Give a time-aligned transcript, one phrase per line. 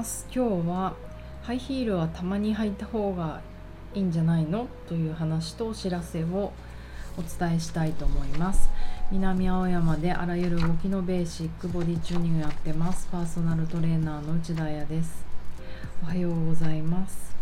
[0.00, 0.26] ます。
[0.34, 0.94] 今日は
[1.42, 3.42] ハイヒールはたまに履いた方が
[3.92, 4.66] いいんじゃないの？
[4.88, 6.54] という話とお知らせを
[7.18, 8.70] お伝えしたいと思います。
[9.10, 13.08] 南青山であらゆる動きのベーシックボディチューニングやってます。
[13.12, 15.22] パーソナルトレーナーの内田彩です。
[16.02, 17.36] おはようございます。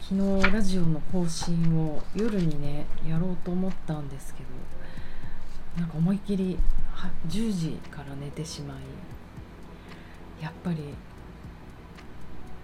[0.00, 6.56] 昨日ラジオの更新を夜にねやろうと思ったんですけどなんか思いっきり
[7.26, 8.76] 10時から寝てしまい
[10.40, 10.94] やっぱり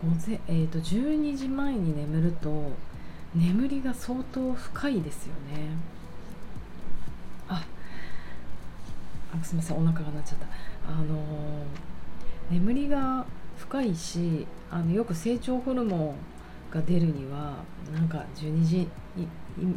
[0.03, 2.73] 午前、えーと、12時前に眠ると
[3.35, 5.69] 眠りが相当深いですよね。
[7.49, 7.65] あ
[9.33, 10.47] あすみませんお腹が鳴っちゃった。
[10.93, 13.25] あのー、眠りが
[13.57, 16.15] 深いしあのよく成長ホルモン
[16.75, 17.55] が出るには
[17.95, 18.89] なんか12時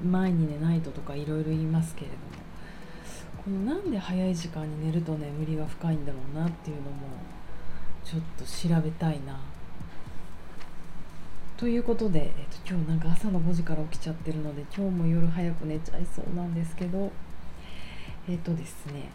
[0.03, 2.45] 前に寝ないととかいろいろ言いますけれども。
[3.45, 6.89] このなんで早い時間に寝ると眠りが深いんだろうなっていうのも
[8.05, 9.39] ちょっと調べたいな。
[11.57, 17.11] ということで、えっと、今日なんか朝の5時から起きちゃってるので今日も夜早く寝ちゃいそうなんですけど
[18.29, 19.09] えっとですね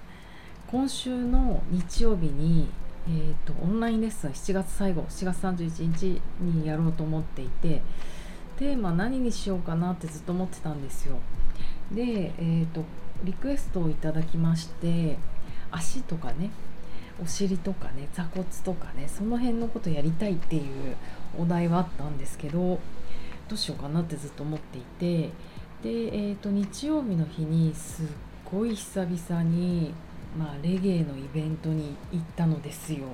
[0.67, 2.71] 今週の日曜日に、
[3.07, 7.83] えっと、オンラインレッスン7月最後7月31日にやろうと思っていて
[8.59, 11.19] テーマ何にしようかなってずっと思ってたんですよ。
[11.93, 12.85] で、えっと
[13.25, 15.19] リクエストをいただきまして
[15.71, 16.51] 足とかね
[17.23, 20.97] お尻とかね座骨とかねその辺のことやりたいっていう
[21.39, 22.81] お題はあったんですけどど
[23.55, 25.31] うしようかなってずっと思っていて
[25.83, 28.07] で、えーと、日曜日の日にすっ
[28.51, 29.95] ごい久々に、
[30.39, 33.07] まあ、レゲエのイベントに行ったのですよ。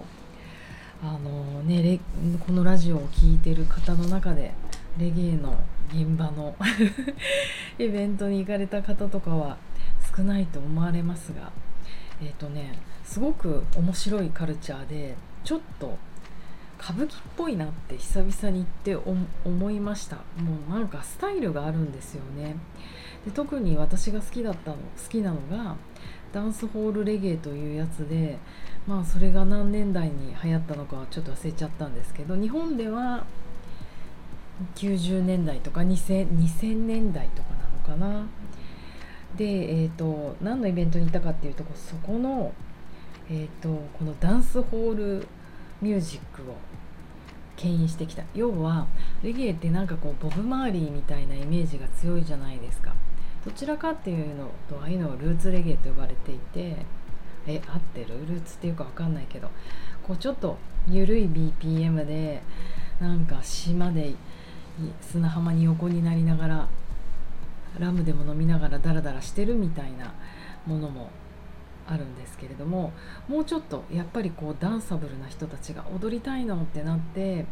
[1.03, 2.01] あのね、
[2.47, 4.53] このラジオを聴いてる方の中で
[4.99, 5.55] レゲエの
[5.91, 6.57] 現場の
[7.79, 9.59] イベントに行かれた方とかは
[10.17, 11.53] 少ないと思われますが
[12.21, 15.99] えっ、ー、とねすごく面白いカルチャーでちょっと
[16.81, 19.13] 歌舞伎っぽいなって久々に言って
[19.45, 20.17] 思いました。
[20.17, 20.23] も
[20.69, 22.57] うなんかスタイルがあるんですよね。
[23.25, 25.77] で特に私が好きだったの好きなのが
[26.33, 28.39] ダンスホールレゲエというやつで
[28.87, 33.25] まあそれが何年代に流行ったのかはちょっと忘れちゃったんですけど日本では
[34.75, 37.49] 90年代とか 2000, 2000年代とか
[37.89, 38.27] なのかな。
[39.37, 42.53] で、えーと、何のイベントに行ったかっていうとそこの、
[43.31, 45.27] えーと、このダンスホール
[45.83, 46.55] ミュージックを
[47.57, 48.23] 牽引してきた。
[48.35, 48.87] 要は
[49.23, 52.95] レゲエってなんかこうボブ・マーリーみたいなイメージが強いじゃないですか。
[53.45, 56.77] どちらかっていうのとああいうのをルーツレゲエと呼ばれていて
[57.47, 58.27] え合ってる？
[58.27, 59.51] ルーツっていうか分かんないけど
[60.03, 60.59] こうちょっと
[60.89, 62.43] 緩い BPM で
[63.01, 64.15] なんか島で
[65.01, 66.69] 砂浜に横になりながら
[67.79, 70.15] ラムでも飲みながらダラダラしてるみたいな
[70.67, 71.11] ものも
[71.89, 72.93] あるんですけれども
[73.29, 77.47] もうちょっとやっぱりこうダンサブルな人たちが踊りたいのってなって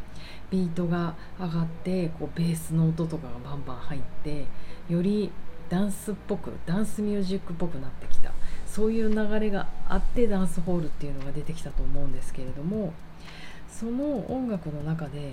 [0.51, 4.47] ビートが上がってこうベースの音とかがバンバン入って
[4.89, 5.31] より
[5.69, 8.33] ダンスっぽくダンスミュージックっぽくなってきた。
[8.75, 12.93] そういう流れがあってダンスホールっていうのが出てきたと思うんですけれども
[13.71, 15.33] その音楽の中で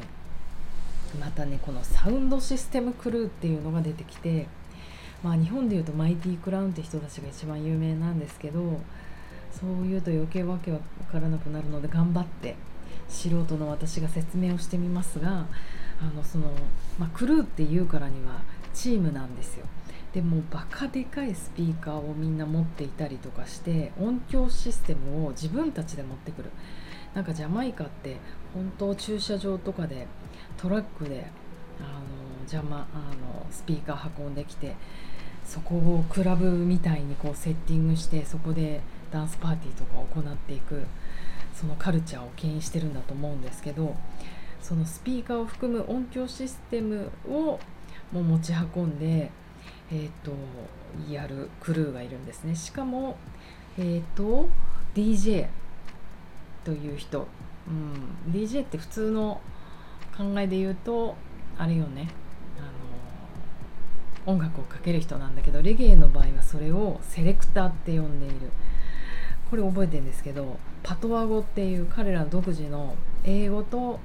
[1.19, 4.47] またねこのサウンドシステムクルーっていうのが出てきて
[5.23, 8.79] まあ、日本でいうとマイティクラウンって人たちが一番有名なんですけど
[9.51, 10.79] そういうと余計わけわ
[11.11, 12.55] からなくなるので頑張って
[13.07, 15.45] 素人の私が説明をしてみますが
[16.01, 16.45] あのその、
[16.97, 18.41] まあ、クルーっていうからには
[18.73, 19.65] チームなんですよ。
[20.13, 26.49] でもバカでかいスピーカーをみんな持っていたりとかして音響システムを自分たちで持ってくる
[27.13, 28.17] なんかジャマイカって
[28.53, 30.07] 本当駐車場とかで
[30.57, 31.27] トラックで
[31.79, 31.99] あの
[32.41, 34.75] 邪魔あのスピーカー運んできて
[35.51, 38.79] そこをクラブみたいにこうセッティングしてそこで
[39.11, 40.85] ダンスパーティーとかを行っていく
[41.53, 43.97] そのカルチャーを牽引してるんだと思うんですけど
[44.61, 47.59] そのスピーカーを含む音響システムを
[48.13, 49.29] もう持ち運んで、
[49.91, 50.31] えーと、
[51.11, 52.55] やるクルーがいるんですね。
[52.55, 53.17] しかも、
[53.77, 54.47] えーと、
[54.95, 55.47] DJ
[56.63, 57.27] という人、
[57.67, 59.41] うん、DJ って普通の
[60.17, 61.15] 考えで言うと
[61.57, 62.09] あれよね。
[64.25, 68.51] 音楽をかける人なんだけどレゲエの場合はそれをセレクターって呼んでいる。
[69.49, 72.95] これ覚えてるんですけどパトワ語っていう彼ら独自の
[73.25, 73.99] 英語と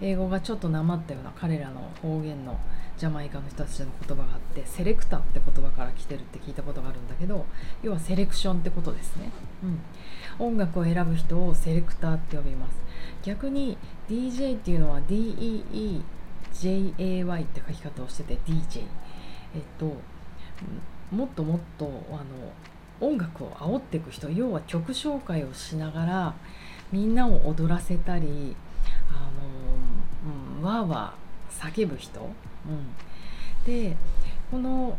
[0.00, 2.58] 英語がちょっとなまったような彼らの方言の
[2.98, 7.46] ジャマイカの人たちの言葉があってセレクターって言葉から来てるって聞いたことがあるんだけど
[7.82, 9.30] 要はセレクションってことですね、
[9.62, 12.76] うん、音楽を選ぶ人をセレクターって呼びます。
[13.22, 13.78] 逆に
[14.08, 18.82] DJ っていうのは DEEJAY って書き方をしてて DJ
[19.54, 19.96] えっと
[21.14, 22.52] もっともっとあの
[23.00, 26.34] 音楽を煽っていく人要は曲紹介をしながら
[26.92, 28.54] みんなを踊らせたり
[29.10, 29.30] あ
[30.58, 33.96] の、うん、わーわー叫ぶ人、うん、で
[34.50, 34.96] この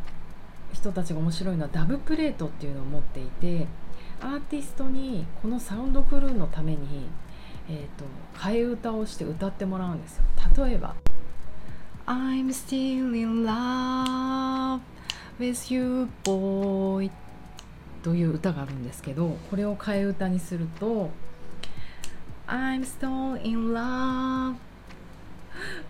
[0.73, 3.67] 人たちが面白いのはダブプレートっていうのを持っていて
[4.21, 7.07] アーティストにこのサウンドクルーのために、
[7.69, 8.05] えーと、
[8.39, 10.23] 替え歌をして歌ってもらうんですよ。
[10.65, 10.95] 例えば
[12.07, 14.79] 「I'm still in love
[15.39, 17.11] with you boy」
[18.03, 21.11] という歌があるんですけどこれを替え歌にすると
[22.47, 24.55] 「I'm still in love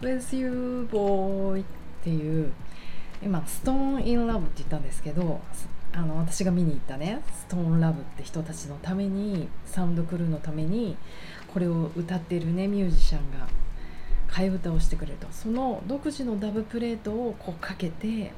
[0.02, 1.66] with you boy」っ
[2.04, 2.52] ていう
[3.24, 5.40] 今「ストーン・イン・ラブ」って言ったんですけど
[5.94, 10.98] あの私が見に行ったねストーンラブって人たちのためにサウンドクルーのために
[11.54, 13.48] これを歌ってるねミュージシャンが。
[14.32, 15.28] 替え歌をしてくれると。
[15.32, 18.32] その独自のダブプレートをこうかけて、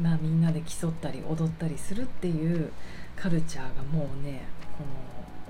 [0.00, 2.72] まあ、みんなで競ったり踊ったりするっていう
[3.16, 4.42] カルチャーがもうね
[4.78, 4.84] こ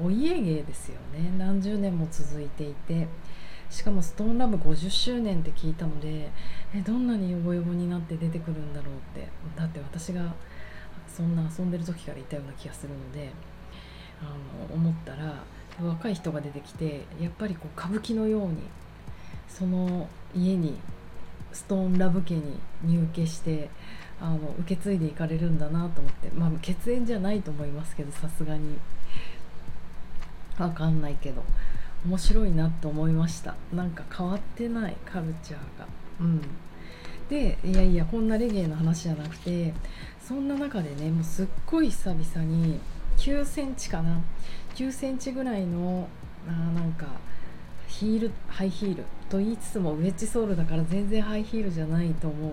[0.03, 1.31] のお家芸ですよね。
[1.39, 3.07] 何十年も続いていて。
[3.71, 6.29] しかもストーンラブ50周年って聞いたので
[6.75, 9.29] えどんなにヨボヨボになって出てくるんだろうって。
[9.57, 10.35] だって私が
[11.07, 13.31] そんな遊んでる時からいたような気がするので
[14.23, 14.25] あ
[14.69, 15.35] の思ったら
[15.83, 18.63] 若い人が出てきてやっぱりこう歌舞伎のように
[19.51, 20.79] その家に
[21.53, 23.69] ストーンラブ家に入家して
[24.21, 26.29] あの受け継いでいかれるんだなと思って。
[26.31, 28.79] まあ血縁じゃないと思いますけどさすがに。
[30.59, 31.43] わかんないけど。
[32.07, 33.55] 面白いなと思いました。
[33.75, 35.87] なんか変わってないカルチャーが。
[36.21, 36.41] うん。
[37.29, 39.73] でいやいやこんなレゲエの話じゃなくて
[40.21, 42.81] そんな中でねもうすっごい久々に
[43.19, 44.21] 9センチかな。
[44.75, 46.09] 9センチぐらいの
[46.49, 47.07] あなんか
[47.91, 52.53] ヒールハイヒールと言いつつもウェッジソールだから全然ハイヒールじゃないと思う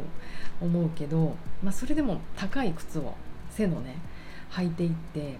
[0.59, 3.13] 思うけど、まあ、それでも高い靴を
[3.51, 3.95] 背のね
[4.51, 5.37] 履いていって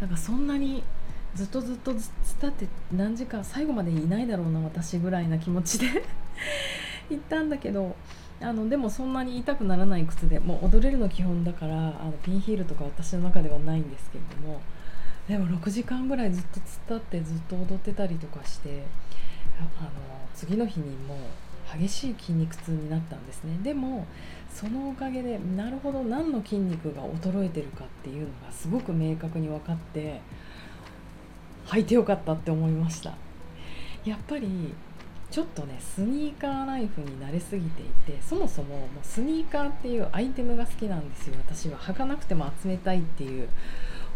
[0.00, 0.84] なんかそんなに
[1.34, 5.86] ずっとずっと伝って何時間最後までいないだろうな私ぐらいな気持ちで
[7.10, 7.96] 行ったんだけど
[8.40, 14.60] あのでもそんなに痛くならない靴でもう踊れるの基本だからあのピンヒールとか私の中ではないんですけれども
[15.28, 18.82] でも6時間ぐらいずっと突っ立ってずっと踊ってたりとかして
[19.58, 19.90] あの
[20.34, 21.18] 次の日にもう
[21.78, 23.58] 激しい筋肉痛になったんですね。
[23.62, 24.06] でも
[24.52, 30.20] そのおかげでなるほど何の筋肉が衰えてるかっていうのがすごく明確に分かって
[31.66, 33.14] 履いてよかったって思いました。
[34.04, 34.74] やっぱり
[35.30, 41.34] ちょっとねスニーカーライフに慣れすぎていてそもそももうスニーカーっていうアイテムが好きなんですよ。
[41.38, 43.48] 私は履かなくても集めたいっていう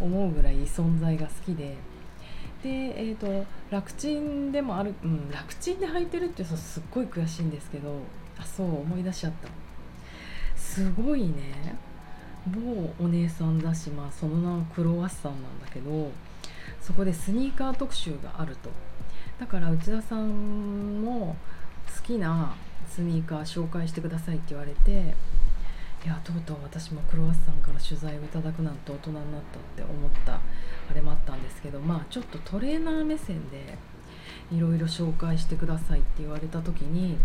[0.00, 1.76] 思うぐらい存在が好きで。
[2.62, 8.00] で、えーと、楽ちんでもある、うん、楽ちんで履いてるってすっごい悔しいんですけど。
[8.38, 9.48] あそう思い出しちゃった。
[10.56, 11.76] すごいね。
[12.46, 16.10] 某お姉さんだしまあその名はクロワッサンなんだけど
[16.80, 18.70] そこでスニーカー特集があると。
[19.38, 21.36] だから内田さんも
[21.96, 22.54] 好きな
[22.88, 25.14] スニーカー紹介してくださいって言われて
[26.04, 30.40] いやとうとう私もクロワッサンから取材をいただくなんて大人になったって思ったあ
[30.94, 33.76] れもあったんですけどまあちょっとトレーナー目線で
[34.52, 37.18] いろいろ紹介してくださいって言われた時に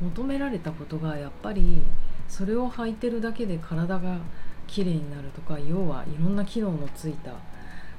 [0.00, 1.82] 求められたことがやっぱり
[2.28, 4.18] それを履いてるだけで体が
[4.66, 7.32] 綺麗になるとか要はいろんな機能のついた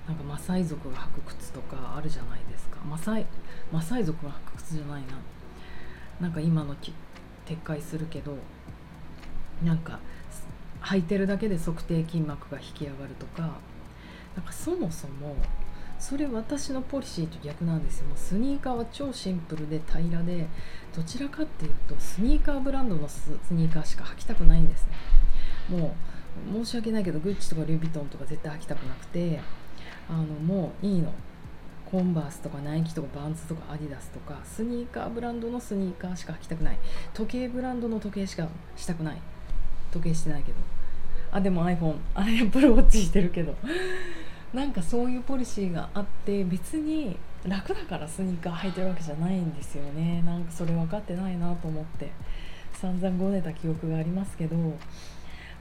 [0.07, 2.77] なんかマサイ族が履く靴とかあるじゃないですか。
[2.85, 3.25] マサイ
[3.71, 5.07] マサイ族が履く靴じゃないな。
[6.19, 6.91] なんか今の撤
[7.63, 8.37] 回するけど
[9.63, 9.99] なんか
[10.81, 13.57] 履いてるだけで測定筋膜が引き上がるとか
[14.35, 15.35] なんかそもそも
[15.99, 18.07] それ私のポリシーと逆なんですよ。
[18.07, 20.47] もうスニーカーは超シンプルで平らで
[20.93, 24.85] どちらかっていうとスニーカーブランドのスニーカーしか履きたくないんです
[25.69, 25.77] ね。
[25.77, 25.95] も
[26.51, 29.39] う申し訳ないけどグッチとかルイ・ヴィトンとか絶対履きたくなくて
[30.09, 31.13] あのもういいの。
[31.85, 36.79] コンバースとかナイキとかバンズとかアディダスとかスニーカーブランドのスニーカーしか履きたくない。
[37.13, 39.21] 時計ブランドの時計しかしたくない。
[39.93, 40.57] 時計してないけど。
[41.31, 43.55] あでも iPhone あ Apple Watch してるけど。
[44.53, 50.21] なんかそういうポリシーがあって別に楽だからスニーカー履いてるわけじゃないんですよね。
[50.25, 52.11] なんかそれ分かってないなと思って。
[52.73, 54.55] 散々ごねた記憶がありますけど。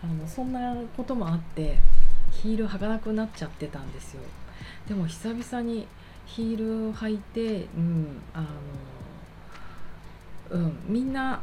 [0.02, 1.78] あのそんなこともあって
[2.32, 4.22] ヒール履かなくなっちゃってたんですよ。
[4.88, 5.86] でも久々に
[6.26, 8.46] ヒール履いてうんあの
[10.50, 11.40] うんみんな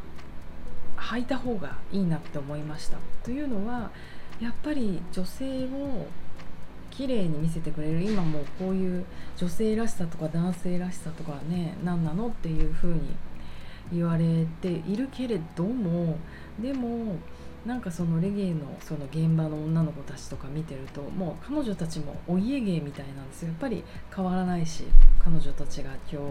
[1.00, 2.98] 履いた方がいいなって思いました。
[3.24, 3.90] というのは
[4.40, 6.06] やっぱり女性を
[6.92, 8.04] 綺麗に見せてくれる。
[8.04, 9.06] 今もこういう
[9.38, 13.16] 女性らしさとか男性らしさとかね何なのっていう風に
[13.92, 16.18] 言われているけれども
[16.60, 17.16] でも
[17.66, 23.50] なんかそのレゲエのその現場の女の子たちとか見てるともう彼女たちもお家芸みたいなんですよ。
[23.50, 23.84] やっぱり
[24.16, 24.86] 変わらないし
[25.24, 26.22] 彼女たちが今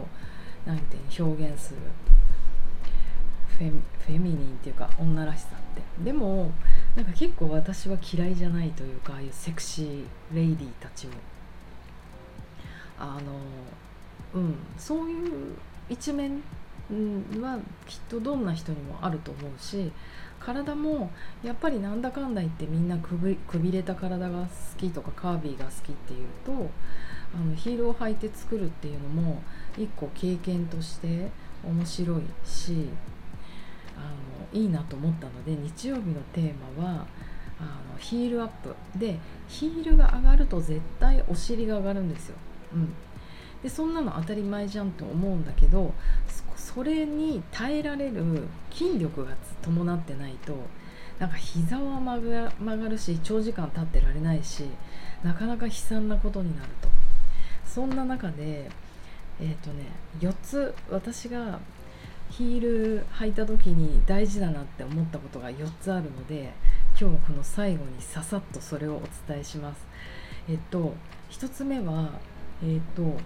[0.64, 1.78] 日なんて表現する。
[3.58, 5.82] フェフェミニンっていうか女らしさって。
[6.04, 6.52] でも
[6.96, 11.10] なんか結構私は嫌いじゃないというかああいうセクシーレイディーたちを。
[12.98, 14.54] あのうん。
[14.76, 15.56] そういう
[15.88, 16.42] 一面
[17.40, 19.92] はきっとどんな人にもあると思うし
[20.40, 21.10] 体も
[21.42, 24.48] やっぱりなんだかんだ言ってみんなくびくびれた体が好
[24.78, 26.70] きとかカービーが好きっていうと
[27.34, 29.42] あのヒールを履いて作るっていうのも
[29.76, 31.30] 一個経験として
[31.62, 32.88] 面白いし
[33.98, 37.06] あのいいなと思ったので日曜日のテーマは
[37.60, 38.74] あのヒールアップ。
[38.96, 42.36] でヒールが上がると絶対お尻が上がるんですよ。
[42.72, 42.94] うん、
[43.62, 45.94] でそんなの当たり前じゃんと思うんだけど
[46.56, 48.22] それに耐えられる
[48.70, 50.54] 筋力が伴ってないと
[51.18, 54.64] なんか膝は曲がるし長時間立ってられないし
[55.24, 56.88] なかなか悲惨なことになると。
[57.64, 58.70] そんな中で
[59.40, 59.84] えっ、ー、とね
[60.20, 61.60] 4つ私が
[62.30, 66.52] ヒール履いた時に大事だなって思ったことが4つあるので
[67.00, 69.86] 今日はこの最後にささっとそれをお伝えします。
[70.48, 70.94] えっと
[71.30, 72.10] 1つ目は
[72.62, 73.18] えっと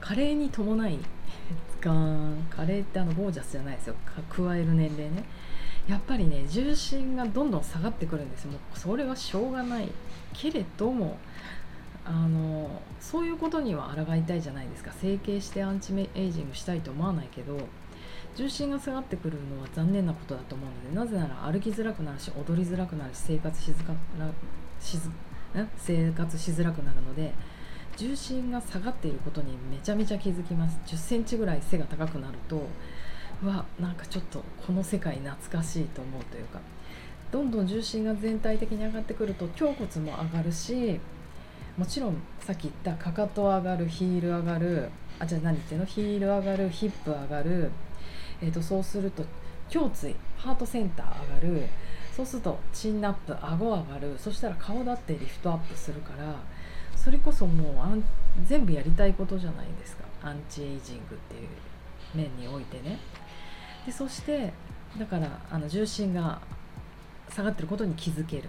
[0.00, 0.98] 加齢に伴い
[1.80, 3.94] ガーン加齢ってあのゴージャスじゃないですよ。
[4.30, 5.24] 加える年齢ね。
[5.88, 8.52] やっぱりね重心がどんどん下がってくるんですよ。
[8.52, 9.88] もうそれはしょうがない。
[10.32, 11.16] けれども
[12.04, 14.92] あのそういうことには抗いたいじゃないですか。
[14.92, 17.58] 整形してアンチエイジングしたいと思わないけど
[18.36, 24.30] 重心が下がってくるのは残念なことだと思うのでなぜなら歩きづらくなるし踊りづらくなるし生活しづら
[24.80, 25.10] しず
[25.78, 27.32] 生活しづらくなるので
[27.96, 30.78] 重心が下がっていることにめちゃめちゃ気づきます。
[30.86, 32.66] 1 0センチぐらい背が高くなると
[33.42, 36.60] うわなんかちょっとこの世界懐かしいと思うというか。
[37.32, 41.00] どんどん重心が全体的に上がってくると胸骨も上がるし
[41.76, 45.84] もちろんさっき言ったかかと上がるヒール上がるあじゃあ何言ってんの？
[45.86, 47.72] ヒール上がるヒップ上がる、
[48.42, 49.24] えーと、そうすると
[49.74, 51.68] 胸椎ハートセンター上がる
[52.14, 56.34] そうするとチンナップ顎上がるそしたら顔だってリフトアップするから
[56.96, 58.02] それこそもうあん
[58.46, 60.04] 全部やりたいことじゃないですか。
[60.22, 61.48] アンチエイジングっていう
[62.14, 62.98] 面においてね。
[63.84, 64.52] でそして
[64.98, 66.40] だからあの重心が
[67.30, 68.48] 下がってることに気づける。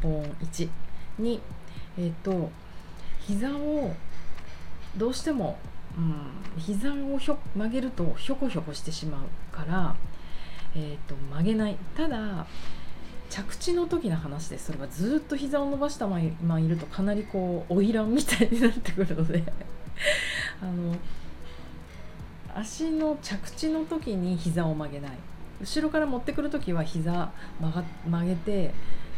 [0.00, 0.68] ポーン1
[1.18, 1.40] に
[1.98, 2.50] えっ、ー、と
[3.20, 3.94] 膝を
[4.96, 5.58] どうしても、
[5.96, 9.94] うん、膝をひょ曲げるとひょこひょこしてしまうから、
[10.74, 11.76] えーと曲げない。
[11.96, 12.46] ただ
[13.32, 19.42] 着地の時の話ですそれはずっと膝を伸ばしたままいるとかなりこう花魁みたいになってくるので
[20.60, 20.94] あの
[22.54, 25.12] 足の着地の時に膝を曲げない。
[25.62, 27.30] 後ろから持ってくる時は膝
[27.60, 28.74] 曲が曲げて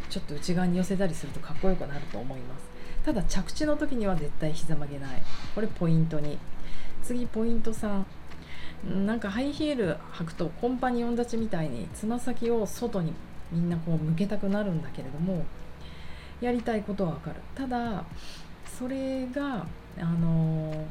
[0.09, 2.74] ちょっと内側に寄せたりするとかっこよくなると思います。
[3.05, 5.21] ただ着地の時には絶対膝曲げない。
[5.53, 6.39] これポイントに。
[7.03, 8.03] 次ポイント3
[9.05, 13.13] なんかハイヒール履くとコンパニオン立ちみたいにつま先を外に
[13.51, 15.45] みんなこう向けたくなるんだけれども
[16.41, 17.35] やりたいことはわかる。
[17.53, 18.03] ただ
[18.65, 19.67] それが
[19.99, 20.85] あの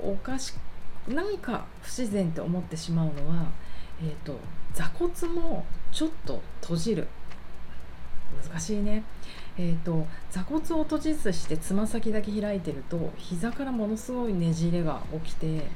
[0.00, 0.54] おかし
[1.06, 3.46] なんか不自然って思ってしまうのは、
[4.02, 4.38] えーと、
[4.72, 7.06] 座骨もちょっと閉じる。
[8.50, 9.04] 難しいね、
[9.58, 15.66] えーと、座骨を閉じずしてつま先だけ開いてると膝からものすごいねじれが起きて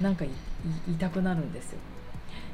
[0.00, 0.24] なんか
[0.88, 1.78] 痛くなるんですよ。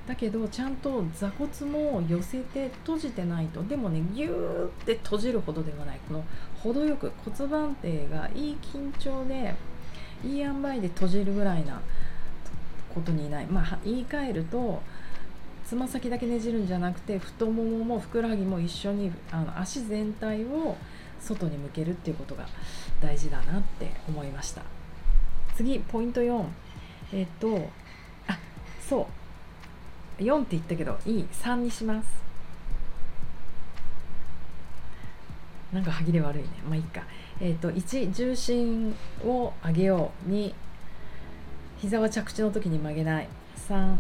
[0.09, 6.01] だけどちゃんと座骨も寄せて閉じてないとでもねギューって閉じるほどではない。
[6.09, 6.25] この
[6.63, 9.55] 程よく骨盤底がいい緊張で
[10.25, 11.81] いい塩梅で閉じるぐらいな
[12.93, 13.47] ことにない。
[13.47, 14.83] まあ言い換えると
[15.71, 20.77] つま先だけねじるんじゃなくて太もももふくらはぎも一緒にあの足全体を
[21.21, 22.45] 外に向けるっていうことが
[23.01, 24.63] 大事だなって思いました。
[25.55, 26.45] 次ポイント4
[27.13, 27.69] えっと
[28.27, 28.37] あ
[28.81, 29.07] そ
[30.19, 30.23] う。
[30.25, 31.29] 4って言ったけどいい。
[31.31, 32.09] 3にします。
[35.73, 36.49] なんか歯切れ悪いね。
[36.69, 37.03] まあいいか。
[37.41, 38.93] えっ、と1重心
[39.25, 40.53] を上げよう2
[41.79, 43.29] 膝は着地の時に曲げない。
[43.69, 43.95] 3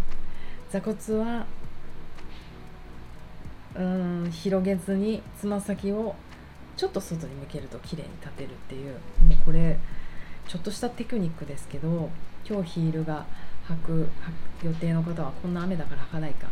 [0.70, 1.46] 座骨は
[3.76, 4.30] うん。
[4.30, 6.14] 広げずにつま先を
[6.76, 9.78] ちょっと外に向けると綺麗に立てるっていうもうこれ
[10.48, 12.08] ちょっとしたテクニックですけど
[12.48, 13.26] 今日ヒールが
[13.68, 14.08] 履く
[14.64, 15.54] 予定の方はこん。
[15.54, 16.48] な雨だから履かないか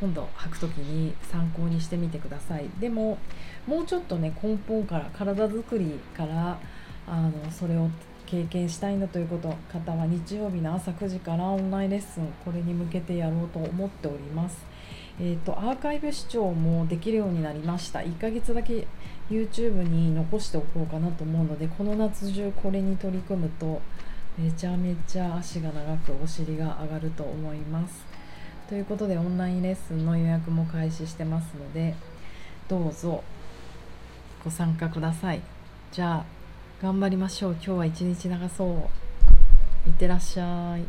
[0.00, 3.18] 今度履く時に参考にしてみてくださいでも
[3.66, 6.58] もうちょっとね根本から体づくりから
[7.06, 7.88] あのそれを
[8.26, 9.00] 経験したいん。
[9.00, 14.69] だということ方は日曜日の朝9時からオンラインレッスンこれに向けてやろうと思っております。
[15.22, 17.98] えーと、アーカイブ視聴もできるようになりました。
[17.98, 18.86] 1ヶ月だけ
[19.28, 23.82] YouTube に残しておこうかなと思うのでこの夏中これに取り組むと
[24.38, 28.06] めちゃめちゃ足が長くお尻が上がると思います。
[28.66, 31.94] ということでオンラインレッスンの予約も開始してますので
[32.66, 33.22] どうぞ
[34.42, 35.42] ご参加ください。
[35.92, 36.24] じゃあ
[36.80, 37.52] 頑張りましょう。
[37.52, 39.88] 今日は一日長そう。
[39.88, 40.86] いってらっしゃい。